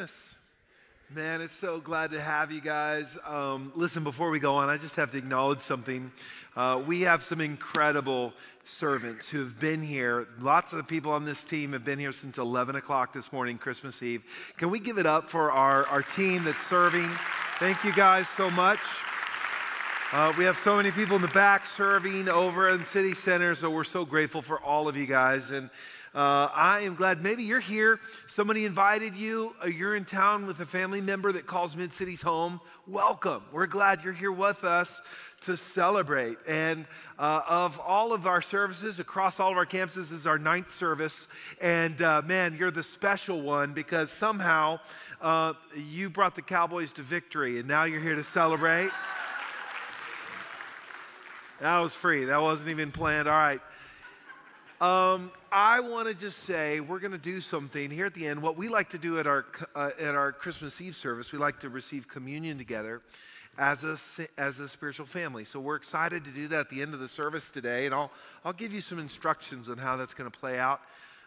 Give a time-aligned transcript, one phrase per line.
[0.00, 0.34] Christmas.
[1.10, 3.18] Man, it's so glad to have you guys.
[3.26, 6.10] Um, listen, before we go on, I just have to acknowledge something.
[6.56, 8.32] Uh, we have some incredible
[8.64, 10.26] servants who have been here.
[10.40, 13.58] Lots of the people on this team have been here since 11 o'clock this morning,
[13.58, 14.22] Christmas Eve.
[14.56, 17.10] Can we give it up for our, our team that's serving?
[17.58, 18.80] Thank you guys so much.
[20.12, 23.70] Uh, we have so many people in the back serving over in City Center, so
[23.70, 25.52] we're so grateful for all of you guys.
[25.52, 25.70] And
[26.16, 28.00] uh, I am glad maybe you're here.
[28.26, 29.54] Somebody invited you.
[29.62, 32.60] Uh, you're in town with a family member that calls Mid Cities home.
[32.88, 33.44] Welcome.
[33.52, 35.00] We're glad you're here with us
[35.42, 36.38] to celebrate.
[36.44, 40.74] And uh, of all of our services across all of our campuses, is our ninth
[40.74, 41.28] service.
[41.60, 44.80] And uh, man, you're the special one because somehow
[45.22, 48.90] uh, you brought the Cowboys to victory, and now you're here to celebrate.
[51.60, 52.24] That was free.
[52.24, 53.28] That wasn't even planned.
[53.28, 53.60] All right.
[54.80, 58.40] Um, I want to just say we're going to do something here at the end.
[58.40, 61.60] What we like to do at our uh, at our Christmas Eve service, we like
[61.60, 63.02] to receive communion together
[63.58, 63.98] as a
[64.38, 65.44] as a spiritual family.
[65.44, 68.10] So we're excited to do that at the end of the service today, and I'll
[68.42, 70.80] I'll give you some instructions on how that's going to play out.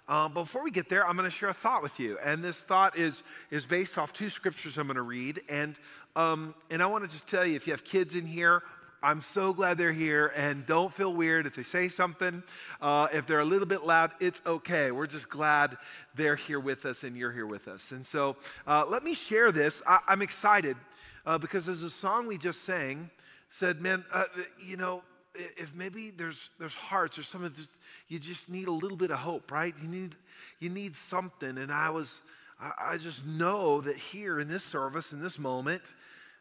[0.07, 2.59] Um, before we get there, I'm going to share a thought with you, and this
[2.59, 5.75] thought is is based off two scriptures I'm going to read, and
[6.15, 8.63] um, and I want to just tell you if you have kids in here
[9.03, 12.41] I'm so glad they're here, and don't feel weird if they say something.
[12.81, 14.91] Uh, if they're a little bit loud, it's okay.
[14.91, 15.77] We're just glad
[16.15, 17.91] they're here with us and you're here with us.
[17.91, 19.81] And so uh, let me share this.
[19.85, 20.77] I, am excited
[21.25, 23.09] uh, because as a song we just sang
[23.49, 24.23] said, man, uh,
[24.65, 25.03] you know,
[25.35, 27.67] if maybe there's there's hearts or some of this,
[28.07, 29.75] you just need a little bit of hope, right?
[29.81, 30.15] You need
[30.59, 31.57] you need something.
[31.57, 32.21] And I was,
[32.57, 35.81] I, I just know that here in this service, in this moment,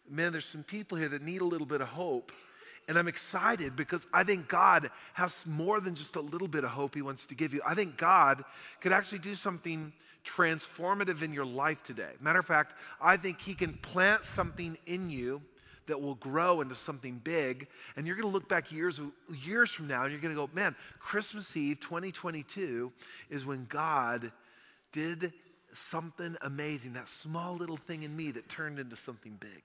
[0.09, 2.31] man, there's some people here that need a little bit of hope.
[2.93, 6.73] And I'm excited because I think God has more than just a little bit of
[6.73, 7.62] hope He wants to give you.
[7.65, 8.45] I think God
[8.83, 9.95] could actually do something
[10.27, 12.11] transformative in your life today.
[12.21, 15.41] Matter of fact, I think He can plant something in you
[15.87, 17.67] that will grow into something big.
[17.97, 19.01] And you're going to look back years,
[19.43, 22.93] years from now and you're going to go, man, Christmas Eve 2022
[23.31, 24.33] is when God
[24.93, 25.33] did
[25.72, 29.62] something amazing, that small little thing in me that turned into something big.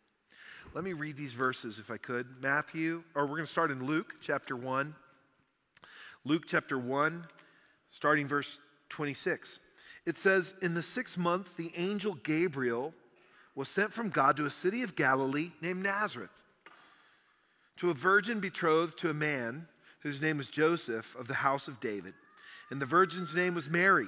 [0.74, 2.28] Let me read these verses if I could.
[2.42, 4.94] Matthew, or we're going to start in Luke chapter 1.
[6.26, 7.26] Luke chapter 1,
[7.90, 9.60] starting verse 26.
[10.06, 12.94] It says, In the sixth month, the angel Gabriel
[13.56, 16.30] was sent from God to a city of Galilee named Nazareth,
[17.78, 19.68] to a virgin betrothed to a man
[20.02, 22.14] whose name was Joseph of the house of David.
[22.70, 24.08] And the virgin's name was Mary.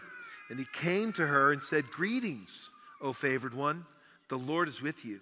[0.50, 2.70] And he came to her and said, Greetings,
[3.02, 3.86] O favored one,
[4.28, 5.22] the Lord is with you.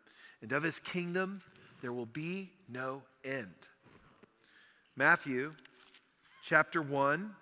[0.41, 1.41] and of his kingdom
[1.81, 3.53] there will be no end.
[4.95, 5.53] Matthew
[6.43, 7.35] chapter 1,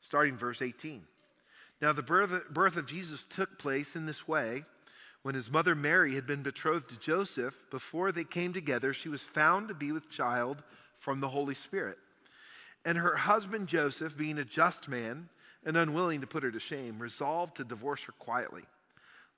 [0.00, 1.02] starting verse 18.
[1.80, 4.64] Now, the birth, of Jesus took place in this way.
[5.22, 9.22] When his mother Mary had been betrothed to Joseph, before they came together, she was
[9.22, 10.62] found to be with child
[10.96, 11.98] from the Holy Spirit.
[12.84, 15.28] And her husband Joseph, being a just man
[15.64, 18.62] and unwilling to put her to shame, resolved to divorce her quietly.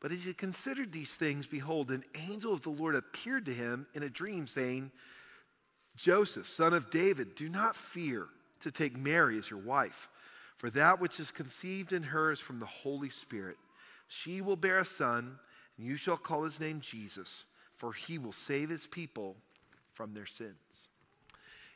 [0.04, 3.86] But as he considered these things, behold, an angel of the Lord appeared to him
[3.94, 4.90] in a dream, saying,
[5.96, 8.26] Joseph, son of David, do not fear
[8.60, 10.10] to take Mary as your wife,
[10.58, 13.56] for that which is conceived in her is from the Holy Spirit.
[14.06, 15.38] She will bear a son,
[15.78, 19.36] and you shall call his name Jesus, for he will save his people
[19.94, 20.52] from their sins.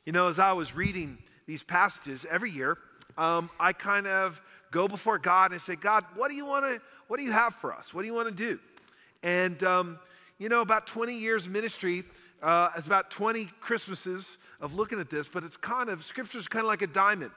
[0.05, 1.17] You know, as I was reading
[1.47, 2.77] these passages every year,
[3.17, 6.83] um, I kind of go before God and say, God, what do you want to
[7.09, 7.93] what do you have for us?
[7.93, 8.61] What do you want to do?
[9.23, 9.99] And, um,
[10.39, 12.05] you know, about 20 years ministry,
[12.43, 16.65] uh, it's about 20 Christmases of looking at this, but it's kind of, scripture's kind
[16.65, 17.33] of like a diamond.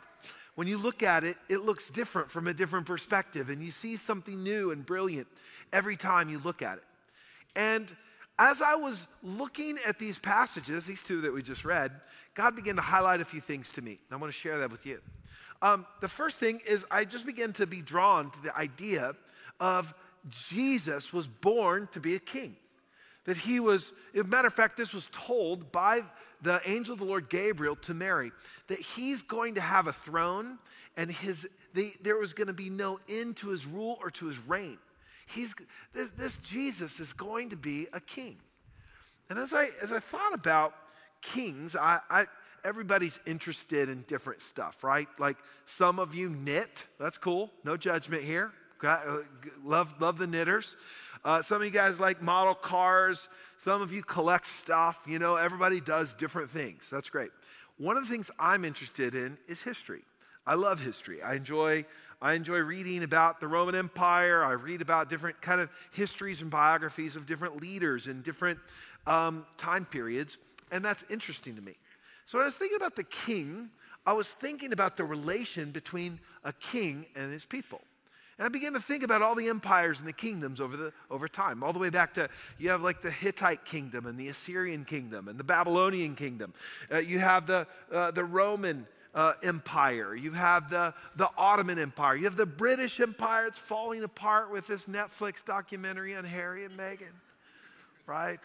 [0.55, 3.95] When you look at it, it looks different from a different perspective, and you see
[3.95, 5.27] something new and brilliant
[5.71, 6.83] every time you look at it.
[7.55, 7.87] And
[8.37, 11.91] as I was looking at these passages, these two that we just read,
[12.33, 13.99] God began to highlight a few things to me.
[14.11, 14.99] I want to share that with you.
[15.61, 19.15] Um, the first thing is I just began to be drawn to the idea
[19.61, 19.93] of
[20.27, 22.57] Jesus was born to be a king.
[23.25, 26.01] That he was, as a matter of fact, this was told by
[26.41, 28.31] the angel of the Lord Gabriel to Mary,
[28.67, 30.57] that he's going to have a throne
[30.97, 34.25] and his they, there was going to be no end to his rule or to
[34.25, 34.77] his reign.
[35.27, 35.53] He's,
[35.93, 38.37] this, this Jesus is going to be a king.
[39.29, 40.73] And as I, as I thought about
[41.21, 42.25] kings, I, I,
[42.65, 45.07] everybody's interested in different stuff, right?
[45.17, 46.85] Like some of you knit.
[46.99, 47.51] That's cool.
[47.63, 48.51] No judgment here.
[48.83, 49.19] Uh,
[49.63, 50.75] love, love the knitters.
[51.23, 53.29] Uh, some of you guys like model cars.
[53.57, 55.03] Some of you collect stuff.
[55.07, 56.83] You know, everybody does different things.
[56.91, 57.29] That's great.
[57.77, 60.01] One of the things I'm interested in is history.
[60.45, 61.21] I love history.
[61.21, 61.85] I enjoy,
[62.21, 64.43] I enjoy reading about the Roman Empire.
[64.43, 68.59] I read about different kind of histories and biographies of different leaders in different
[69.05, 70.37] um, time periods,
[70.71, 71.75] and that's interesting to me.
[72.25, 73.69] So when I was thinking about the king,
[74.05, 77.81] I was thinking about the relation between a king and his people.
[78.41, 81.27] And I began to think about all the empires and the kingdoms over, the, over
[81.27, 82.27] time, all the way back to
[82.57, 86.51] you have like the Hittite kingdom and the Assyrian kingdom and the Babylonian kingdom.
[86.91, 90.15] Uh, you have the, uh, the Roman uh, Empire.
[90.15, 92.15] You have the, the Ottoman Empire.
[92.15, 93.45] You have the British Empire.
[93.45, 97.13] It's falling apart with this Netflix documentary on Harry and Meghan,
[98.07, 98.39] right?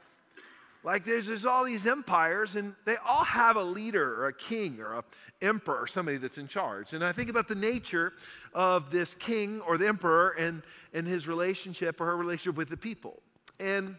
[0.87, 4.79] Like there's, there's all these empires, and they all have a leader or a king
[4.79, 5.05] or a
[5.43, 6.93] emperor or somebody that's in charge.
[6.93, 8.13] And I think about the nature
[8.55, 10.63] of this king or the emperor and,
[10.95, 13.21] and his relationship or her relationship with the people.
[13.59, 13.97] And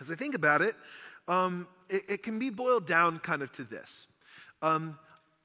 [0.00, 0.74] as I think about it,
[1.28, 4.08] um, it, it, can be boiled down kind of to this.
[4.60, 4.98] Um,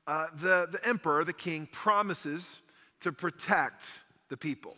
[0.08, 2.62] uh, the, the emperor, the king, promises
[3.02, 3.86] to protect
[4.30, 4.76] the people.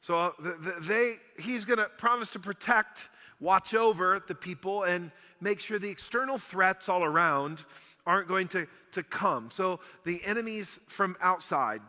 [0.00, 3.08] So uh, the, the, they, he's going to promise to protect
[3.44, 7.62] watch over the people and make sure the external threats all around
[8.06, 9.50] aren't going to, to come.
[9.50, 11.82] So the enemies from outside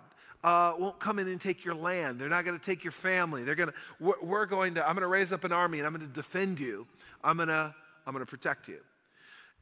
[0.44, 2.20] uh, won't come in and take your land.
[2.20, 3.44] They're not going to take your family.
[3.44, 5.88] They're going to, we're, we're going to, I'm going to raise up an army and
[5.88, 6.86] I'm going to defend you.
[7.24, 7.74] I'm going to,
[8.06, 8.80] I'm going to protect you.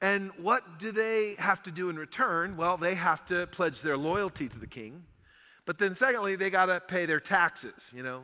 [0.01, 2.57] And what do they have to do in return?
[2.57, 5.03] Well, they have to pledge their loyalty to the king.
[5.65, 8.23] But then, secondly, they got to pay their taxes, you know.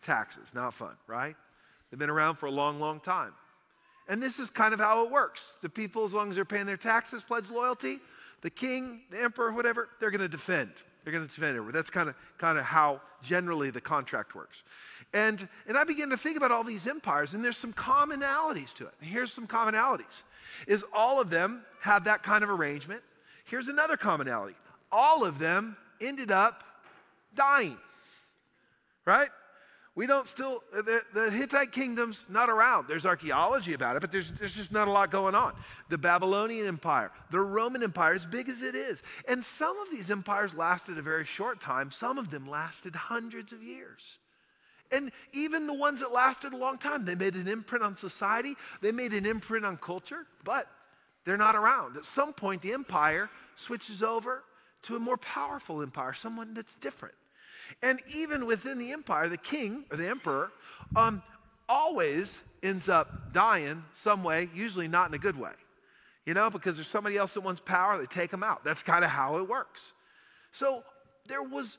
[0.00, 1.36] Taxes, not fun, right?
[1.96, 3.32] They've been around for a long, long time.
[4.06, 5.54] And this is kind of how it works.
[5.62, 8.00] The people, as long as they're paying their taxes, pledge loyalty.
[8.42, 10.72] The king, the emperor, whatever, they're going to defend.
[11.02, 11.72] They're going to defend it.
[11.72, 14.62] That's kind of, kind of how generally the contract works.
[15.14, 18.84] And, and I begin to think about all these empires, and there's some commonalities to
[18.84, 18.92] it.
[19.00, 20.22] And here's some commonalities.
[20.66, 23.00] Is all of them have that kind of arrangement.
[23.46, 24.56] Here's another commonality.
[24.92, 26.62] All of them ended up
[27.34, 27.78] dying.
[29.06, 29.30] Right?
[29.96, 32.86] We don't still, the, the, Hittite kingdom's not around.
[32.86, 35.54] There's archaeology about it, but there's, there's just not a lot going on.
[35.88, 39.00] The Babylonian Empire, the Roman Empire, as big as it is.
[39.26, 43.54] And some of these empires lasted a very short time, some of them lasted hundreds
[43.54, 44.18] of years.
[44.92, 48.54] And even the ones that lasted a long time, they made an imprint on society,
[48.82, 50.66] they made an imprint on culture, but
[51.24, 51.96] they're not around.
[51.96, 54.44] At some point, the empire switches over
[54.82, 57.14] to a more powerful empire, someone that's different.
[57.82, 60.50] And even within the empire, the king or the emperor
[60.94, 61.22] um,
[61.68, 65.52] always ends up dying some way, usually not in a good way.
[66.24, 68.64] You know, because there's somebody else that wants power, they take them out.
[68.64, 69.92] That's kind of how it works.
[70.50, 70.82] So
[71.28, 71.78] there was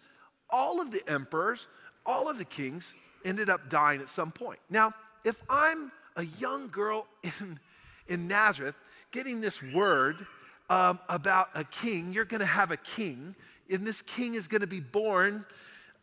[0.50, 1.68] all of the emperors,
[2.06, 2.94] all of the kings
[3.26, 4.60] ended up dying at some point.
[4.70, 4.94] Now,
[5.26, 7.60] if I'm a young girl in,
[8.08, 8.76] in Nazareth
[9.12, 10.26] getting this word
[10.70, 13.36] um, about a king, you're going to have a king,
[13.70, 15.46] and this king is going to be born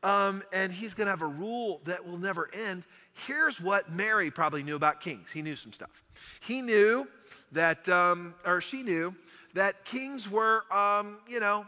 [0.05, 2.85] um, and he's going to have a rule that will never end.
[3.27, 5.33] Here's what Mary probably knew about kings.
[5.33, 6.03] He knew some stuff.
[6.41, 7.09] He knew
[7.53, 9.15] that, um, or she knew
[9.55, 11.65] that kings were, um, you know,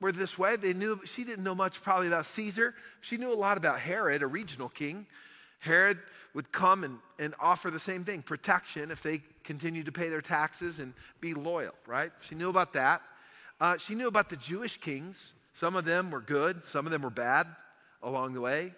[0.00, 0.56] were this way.
[0.56, 2.74] They knew she didn't know much probably about Caesar.
[3.00, 5.06] She knew a lot about Herod, a regional king.
[5.58, 5.98] Herod
[6.34, 10.20] would come and, and offer the same thing protection if they continued to pay their
[10.20, 12.12] taxes and be loyal, right?
[12.20, 13.02] She knew about that.
[13.60, 15.32] Uh, she knew about the Jewish kings.
[15.52, 17.46] Some of them were good, some of them were bad
[18.02, 18.74] along the way.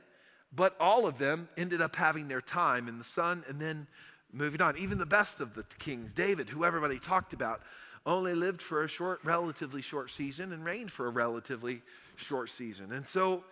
[0.55, 3.87] But all of them ended up having their time in the sun and then
[4.33, 4.77] moving on.
[4.77, 7.63] Even the best of the kings, David, who everybody talked about,
[8.07, 11.83] only lived for a short, relatively short season and reigned for a relatively
[12.17, 12.93] short season.
[12.93, 13.45] And so,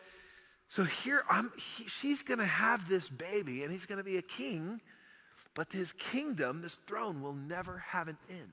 [0.69, 1.23] so here
[1.77, 4.81] he, she's going to have this baby and he's going to be a king,
[5.55, 8.53] but his kingdom, this throne, will never have an end.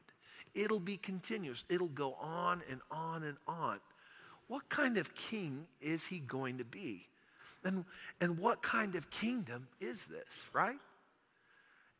[0.55, 1.63] It'll be continuous.
[1.69, 3.79] It'll go on and on and on.
[4.49, 7.05] What kind of king is he going to be?
[7.63, 7.85] And,
[8.19, 10.79] and what kind of kingdom is this, right?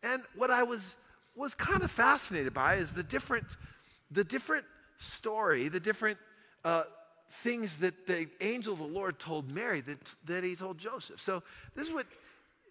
[0.01, 0.95] And what I was,
[1.35, 3.45] was kind of fascinated by is the different,
[4.09, 4.65] the different
[4.97, 6.17] story, the different
[6.65, 6.83] uh,
[7.29, 11.21] things that the angel of the Lord told Mary that, that he told Joseph.
[11.21, 11.43] So
[11.75, 12.07] this is what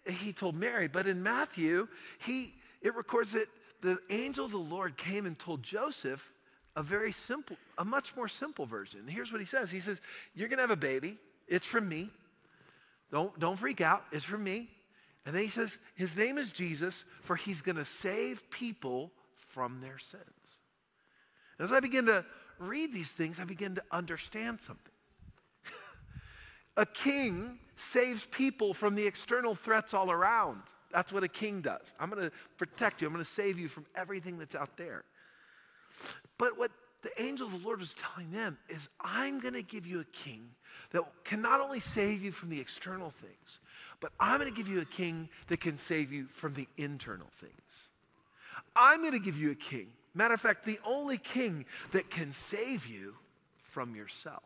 [0.05, 3.47] he told Mary, but in Matthew, he, it records that
[3.81, 6.33] the angel of the Lord came and told Joseph
[6.75, 9.07] a very simple, a much more simple version.
[9.07, 9.99] Here's what he says He says,
[10.33, 12.09] You're going to have a baby It's from me.
[13.11, 14.03] Don't, don't freak out.
[14.11, 14.69] It's from me.
[15.25, 19.81] And then he says, His name is Jesus, for he's going to save people from
[19.81, 20.23] their sins.
[21.59, 22.23] As I begin to
[22.59, 24.93] read these things, I begin to understand something.
[26.77, 30.61] a king saves people from the external threats all around.
[30.91, 31.81] That's what a king does.
[31.99, 35.03] I'm going to protect you, I'm going to save you from everything that's out there.
[36.37, 39.87] But what the angel of the Lord was telling them is, I'm going to give
[39.87, 40.49] you a king
[40.91, 43.59] that can not only save you from the external things,
[43.99, 47.27] but I'm going to give you a king that can save you from the internal
[47.39, 47.53] things.
[48.75, 49.87] I'm going to give you a king.
[50.13, 53.15] Matter of fact, the only king that can save you
[53.61, 54.43] from yourself.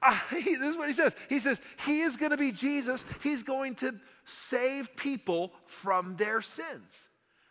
[0.00, 1.14] Uh, he, this is what he says.
[1.28, 3.04] He says, He is going to be Jesus.
[3.22, 7.04] He's going to save people from their sins.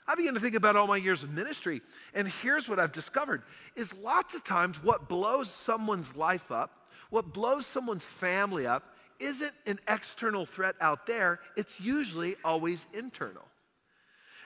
[0.08, 1.82] I began to think about all my years of ministry,
[2.14, 3.44] and here's what I've discovered
[3.76, 9.54] is lots of times what blows someone's life up, what blows someone's family up, isn't
[9.66, 13.46] an external threat out there, it's usually always internal.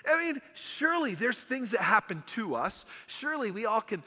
[0.07, 2.85] I mean, surely there's things that happen to us.
[3.07, 4.03] Surely we all can,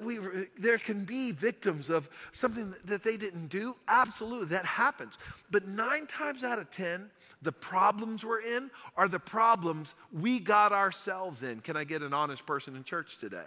[0.00, 0.18] we,
[0.58, 3.76] there can be victims of something that they didn't do.
[3.86, 5.18] Absolutely, that happens.
[5.50, 7.10] But nine times out of 10,
[7.42, 11.60] the problems we're in are the problems we got ourselves in.
[11.60, 13.46] Can I get an honest person in church today?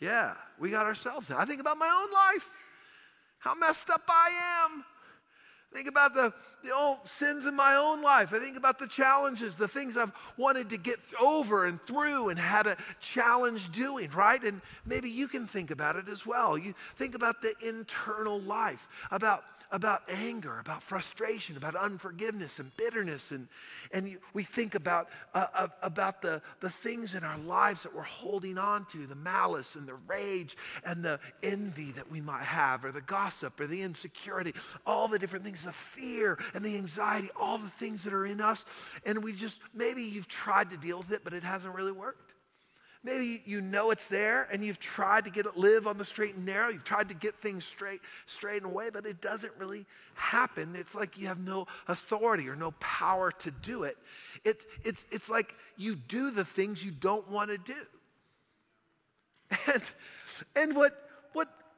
[0.00, 1.36] Yeah, we got ourselves in.
[1.36, 2.48] I think about my own life,
[3.38, 4.84] how messed up I am.
[5.72, 6.32] Think about the,
[6.64, 8.32] the old sins in my own life.
[8.34, 12.38] I think about the challenges, the things I've wanted to get over and through and
[12.38, 14.42] had a challenge doing, right?
[14.42, 16.58] And maybe you can think about it as well.
[16.58, 23.30] You think about the internal life, about about anger, about frustration, about unforgiveness and bitterness.
[23.30, 23.48] And,
[23.92, 28.02] and we think about, uh, uh, about the, the things in our lives that we're
[28.02, 32.84] holding on to the malice and the rage and the envy that we might have,
[32.84, 34.54] or the gossip or the insecurity,
[34.86, 38.40] all the different things, the fear and the anxiety, all the things that are in
[38.40, 38.64] us.
[39.06, 42.29] And we just, maybe you've tried to deal with it, but it hasn't really worked.
[43.02, 46.34] Maybe you know it's there and you've tried to get it live on the straight
[46.34, 46.68] and narrow.
[46.68, 50.76] You've tried to get things straight, straight and away, but it doesn't really happen.
[50.76, 53.96] It's like you have no authority or no power to do it.
[54.44, 57.74] it it's, it's like you do the things you don't want to do.
[59.66, 59.82] And,
[60.54, 61.09] and what, what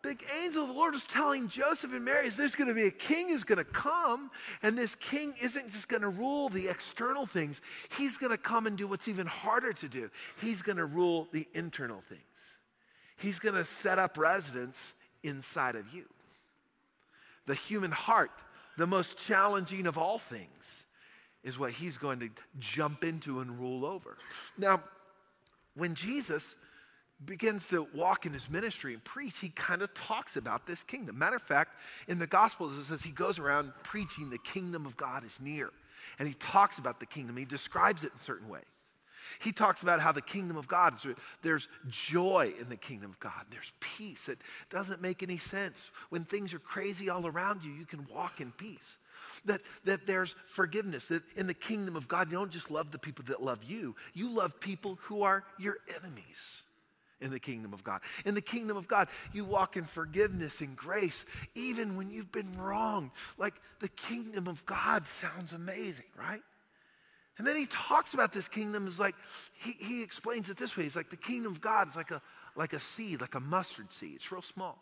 [0.03, 2.91] the angel of the Lord was telling Joseph and Mary there's going to be a
[2.91, 4.31] king who's going to come,
[4.63, 7.61] and this king isn't just going to rule the external things.
[7.97, 10.11] He's going to come and do what's even harder to do.
[10.41, 12.21] He's going to rule the internal things.
[13.17, 14.93] He's going to set up residence
[15.23, 16.07] inside of you.
[17.47, 18.33] The human heart,
[18.77, 20.49] the most challenging of all things,
[21.45, 24.17] is what he's going to jump into and rule over.
[24.59, 24.83] Now,
[25.75, 26.57] when Jesus
[27.27, 31.19] begins to walk in his ministry and preach, he kind of talks about this kingdom.
[31.19, 31.77] Matter of fact,
[32.09, 35.71] in the Gospels, it says he goes around preaching the kingdom of God is near.
[36.19, 38.61] And he talks about the kingdom, he describes it in certain way.
[39.41, 41.07] He talks about how the kingdom of God is
[41.43, 43.47] there's joy in the kingdom of God.
[43.51, 44.29] There's peace.
[44.29, 44.39] It
[44.69, 45.91] doesn't make any sense.
[46.11, 48.99] When things are crazy all around you, you can walk in peace.
[49.47, 51.07] That, that there's forgiveness.
[51.07, 53.97] That in the kingdom of God, you don't just love the people that love you,
[54.13, 56.63] you love people who are your enemies
[57.23, 58.01] in the kingdom of God.
[58.25, 61.25] In the kingdom of God, you walk in forgiveness and grace,
[61.55, 63.11] even when you've been wrong.
[63.39, 66.43] Like the kingdom of God sounds amazing, right?
[67.39, 69.15] And then he talks about this kingdom is like,
[69.55, 70.83] he, he explains it this way.
[70.83, 72.21] He's like, the kingdom of God is like a,
[72.55, 74.17] like a seed, like a mustard seed.
[74.17, 74.79] It's real small.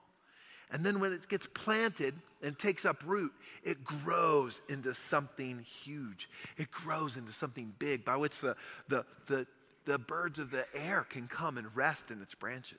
[0.73, 3.33] And then when it gets planted and takes up root,
[3.65, 6.29] it grows into something huge.
[6.57, 8.57] It grows into something big by which the,
[8.89, 9.47] the, the
[9.91, 12.79] the birds of the air can come and rest in its branches.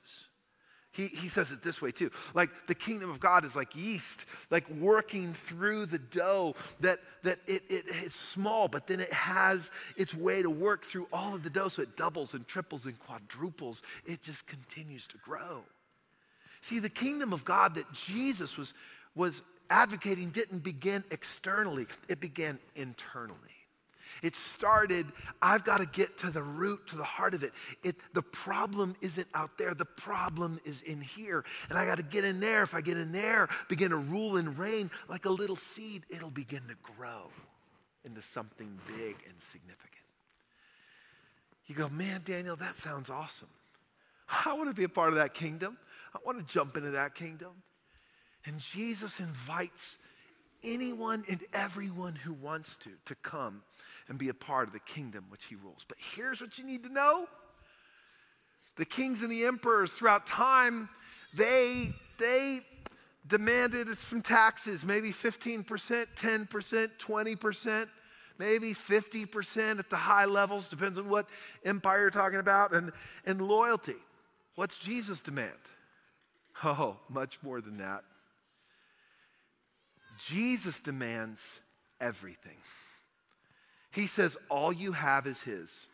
[0.92, 4.26] He, he says it this way too like the kingdom of God is like yeast,
[4.50, 9.70] like working through the dough, that, that it, it, it's small, but then it has
[9.96, 12.98] its way to work through all of the dough so it doubles and triples and
[13.00, 13.82] quadruples.
[14.06, 15.62] It just continues to grow.
[16.60, 18.74] See, the kingdom of God that Jesus was,
[19.14, 23.38] was advocating didn't begin externally, it began internally.
[24.22, 25.06] It started,
[25.42, 27.52] I've got to get to the root, to the heart of it.
[27.82, 27.96] it.
[28.14, 31.44] The problem isn't out there, the problem is in here.
[31.68, 32.62] And I got to get in there.
[32.62, 36.30] If I get in there, begin to rule and reign like a little seed, it'll
[36.30, 37.30] begin to grow
[38.04, 39.88] into something big and significant.
[41.66, 43.48] You go, man, Daniel, that sounds awesome.
[44.44, 45.78] I want to be a part of that kingdom.
[46.14, 47.50] I want to jump into that kingdom.
[48.44, 49.98] And Jesus invites
[50.64, 53.62] anyone and everyone who wants to to come
[54.08, 55.84] and be a part of the kingdom which he rules.
[55.86, 57.26] But here's what you need to know
[58.76, 60.88] the kings and the emperors throughout time,
[61.34, 62.60] they, they,
[63.26, 67.86] demanded some taxes, maybe 15%, 10%, 20%,
[68.38, 71.26] maybe 50% at the high levels, depends on what
[71.64, 72.90] empire you're talking about, and,
[73.24, 73.96] and loyalty.
[74.54, 75.52] What's Jesus demand?
[76.64, 78.04] Oh, much more than that.
[80.18, 81.60] Jesus demands
[82.00, 82.56] everything.
[83.92, 85.86] He says, All you have is His.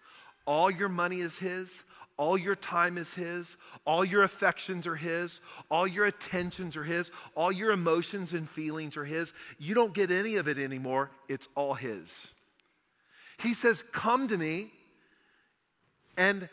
[0.47, 1.85] All your money is His.
[2.17, 3.57] All your time is His.
[3.85, 5.41] All your affections are His.
[5.71, 7.11] All your attentions are His.
[7.37, 9.33] All your emotions and feelings are His.
[9.59, 11.11] You don't get any of it anymore.
[11.29, 12.29] It's all His.
[13.39, 14.73] He says, Come to me
[16.17, 16.49] and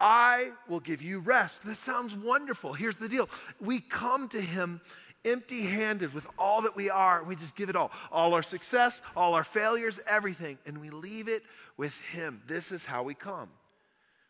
[0.00, 1.62] I will give you rest.
[1.64, 2.72] That sounds wonderful.
[2.72, 3.28] Here's the deal
[3.60, 4.80] we come to Him
[5.24, 9.00] empty handed with all that we are, we just give it all all our success,
[9.16, 11.42] all our failures, everything, and we leave it
[11.76, 12.42] with Him.
[12.46, 13.50] This is how we come.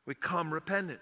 [0.07, 1.01] We come repentant.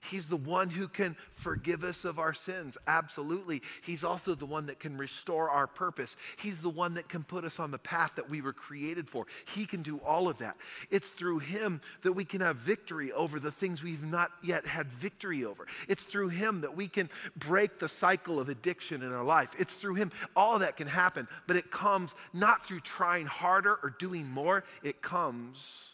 [0.00, 2.78] He's the one who can forgive us of our sins.
[2.86, 3.62] Absolutely.
[3.82, 6.14] He's also the one that can restore our purpose.
[6.36, 9.26] He's the one that can put us on the path that we were created for.
[9.54, 10.56] He can do all of that.
[10.90, 14.86] It's through Him that we can have victory over the things we've not yet had
[14.86, 15.66] victory over.
[15.88, 19.50] It's through Him that we can break the cycle of addiction in our life.
[19.58, 20.12] It's through Him.
[20.36, 25.02] All that can happen, but it comes not through trying harder or doing more, it
[25.02, 25.90] comes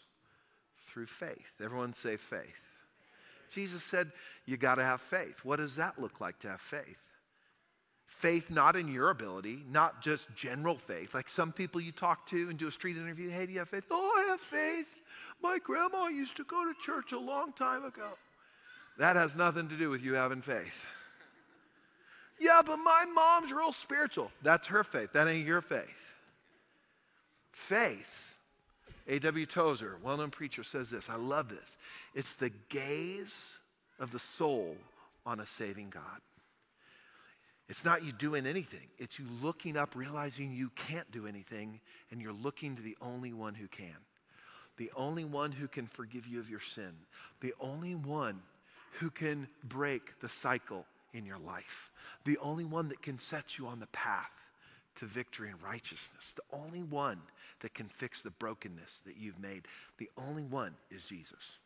[0.87, 1.51] through faith.
[1.59, 2.64] Everyone say faith.
[3.51, 4.11] Jesus said,
[4.45, 5.39] You got to have faith.
[5.43, 6.97] What does that look like to have faith?
[8.07, 11.13] Faith not in your ability, not just general faith.
[11.13, 13.69] Like some people you talk to and do a street interview, hey, do you have
[13.69, 13.83] faith?
[13.91, 14.87] Oh, I have faith.
[15.41, 18.09] My grandma used to go to church a long time ago.
[18.97, 20.85] That has nothing to do with you having faith.
[22.39, 24.31] Yeah, but my mom's real spiritual.
[24.41, 25.13] That's her faith.
[25.13, 25.85] That ain't your faith.
[27.51, 28.24] Faith
[29.07, 29.45] A.W.
[29.45, 31.09] Tozer, well known preacher, says this.
[31.09, 31.77] I love this.
[32.13, 33.45] It's the gaze
[33.99, 34.75] of the soul
[35.25, 36.21] on a saving God.
[37.67, 41.79] It's not you doing anything, it's you looking up, realizing you can't do anything,
[42.11, 43.95] and you're looking to the only one who can.
[44.77, 46.91] The only one who can forgive you of your sin.
[47.41, 48.41] The only one
[48.99, 51.91] who can break the cycle in your life.
[52.25, 54.31] The only one that can set you on the path
[54.97, 56.33] to victory and righteousness.
[56.35, 57.21] The only one
[57.65, 59.63] that can fix the brokenness that you've made.
[59.97, 61.57] The only one is Jesus,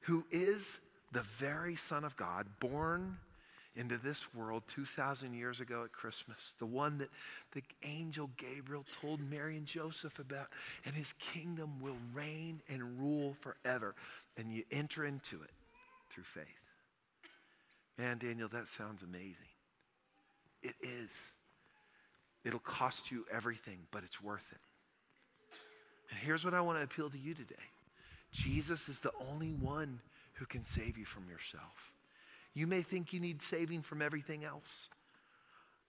[0.00, 0.78] who is
[1.12, 3.18] the very Son of God, born
[3.76, 7.10] into this world 2,000 years ago at Christmas, the one that
[7.52, 10.46] the angel Gabriel told Mary and Joseph about,
[10.86, 13.94] and his kingdom will reign and rule forever.
[14.38, 15.50] And you enter into it
[16.10, 16.46] through faith.
[17.98, 19.34] Man, Daniel, that sounds amazing.
[20.62, 21.10] It is.
[22.46, 24.58] It'll cost you everything, but it's worth it.
[26.10, 27.54] And here's what I want to appeal to you today
[28.32, 30.00] Jesus is the only one
[30.34, 31.92] who can save you from yourself.
[32.54, 34.88] You may think you need saving from everything else.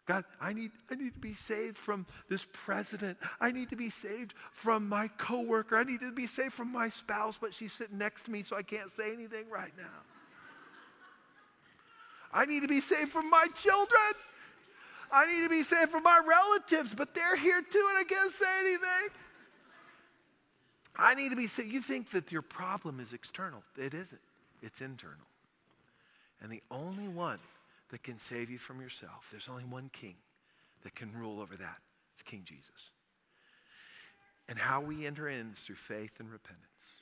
[0.08, 3.18] God, I need, I need to be saved from this president.
[3.40, 5.78] I need to be saved from my coworker.
[5.78, 8.56] I need to be saved from my spouse, but she's sitting next to me, so
[8.58, 9.84] I can't say anything right now.
[12.34, 14.14] I need to be saved from my children.
[15.12, 18.34] I need to be saved from my relatives, but they're here too, and I can't
[18.34, 19.10] say anything.
[20.96, 21.72] I need to be saved.
[21.72, 23.64] You think that your problem is external.
[23.78, 24.22] It isn't,
[24.62, 25.18] it's internal.
[26.42, 27.40] And the only one
[27.92, 30.16] that can save you from yourself, there's only one king
[30.84, 31.78] that can rule over that.
[32.14, 32.90] It's King Jesus.
[34.50, 37.02] And how we enter in is through faith and repentance.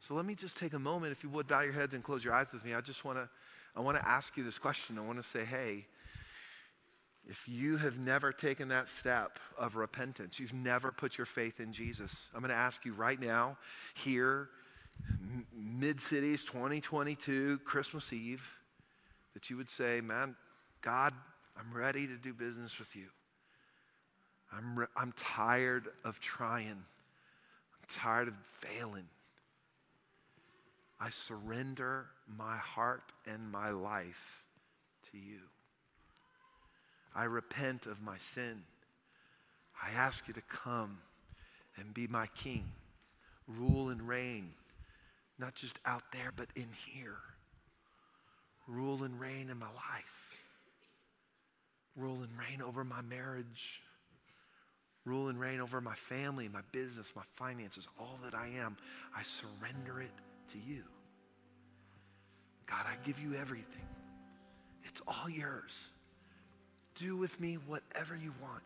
[0.00, 2.24] So let me just take a moment, if you would, bow your heads and close
[2.24, 2.74] your eyes with me.
[2.74, 3.28] I just want to,
[3.74, 4.98] I want to ask you this question.
[4.98, 5.86] I want to say, hey,
[7.28, 11.72] if you have never taken that step of repentance, you've never put your faith in
[11.72, 13.58] Jesus, I'm going to ask you right now,
[13.94, 14.48] here,
[15.52, 18.48] Mid Cities 2022, Christmas Eve,
[19.34, 20.36] that you would say, Man,
[20.82, 21.12] God,
[21.58, 23.06] I'm ready to do business with you.
[24.52, 29.08] I'm, re- I'm tired of trying, I'm tired of failing.
[30.98, 32.06] I surrender
[32.38, 34.44] my heart and my life
[35.12, 35.40] to you.
[37.16, 38.62] I repent of my sin.
[39.82, 40.98] I ask you to come
[41.78, 42.64] and be my king,
[43.48, 44.50] rule and reign,
[45.38, 47.16] not just out there, but in here.
[48.68, 50.30] Rule and reign in my life.
[51.96, 53.80] Rule and reign over my marriage.
[55.06, 58.76] Rule and reign over my family, my business, my finances, all that I am.
[59.16, 60.10] I surrender it
[60.52, 60.82] to you.
[62.66, 63.86] God, I give you everything.
[64.84, 65.72] It's all yours.
[66.96, 68.62] Do with me whatever you want.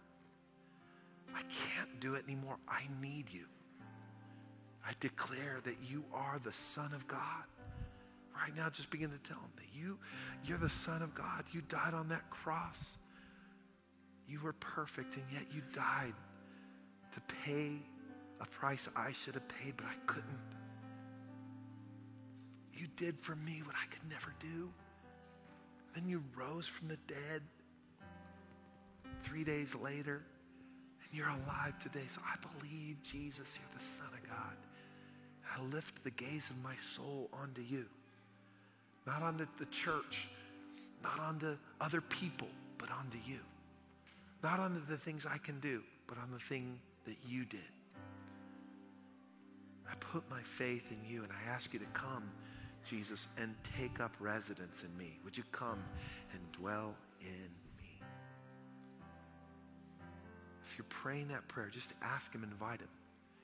[1.34, 2.56] I can't do it anymore.
[2.68, 3.44] I need you.
[4.86, 7.44] I declare that you are the Son of God.
[8.34, 9.98] Right now, just begin to tell him that you,
[10.44, 11.44] you're the Son of God.
[11.52, 12.96] You died on that cross
[14.26, 16.14] You were perfect, and yet you died
[17.14, 17.72] to pay
[18.40, 20.24] a price I should have paid, but I couldn't.
[22.72, 24.70] You did for me what I could never do.
[25.94, 27.42] Then you rose from the dead
[29.24, 30.22] three days later,
[31.02, 32.04] and you're alive today.
[32.14, 34.56] So I believe, Jesus, you're the Son of God.
[35.56, 37.86] I lift the gaze of my soul onto you,
[39.06, 40.28] not onto the church,
[41.02, 43.40] not onto other people, but onto you.
[44.42, 47.60] Not onto the things I can do, but on the thing that you did.
[49.90, 52.30] I put my faith in you and I ask you to come,
[52.88, 55.18] Jesus, and take up residence in me.
[55.24, 55.82] Would you come
[56.32, 57.48] and dwell in
[60.80, 62.88] you're praying that prayer, just ask him, invite him.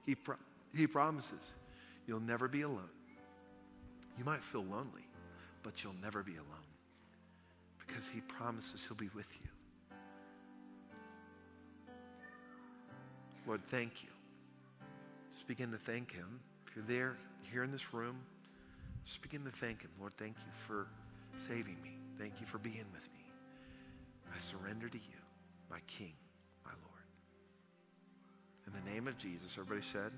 [0.07, 0.37] He, pro-
[0.75, 1.53] he promises
[2.07, 2.89] you'll never be alone.
[4.17, 5.07] You might feel lonely,
[5.63, 6.47] but you'll never be alone
[7.87, 9.49] because he promises he'll be with you.
[13.47, 14.09] Lord, thank you.
[15.33, 16.41] Just begin to thank him.
[16.67, 17.19] If you're there,
[17.53, 18.17] here in this room,
[19.05, 19.91] just begin to thank him.
[20.01, 20.87] Lord, thank you for
[21.47, 21.99] saving me.
[22.19, 23.27] Thank you for being with me.
[24.35, 25.21] I surrender to you,
[25.71, 26.15] my King.
[28.67, 30.11] In the name of Jesus, everybody said,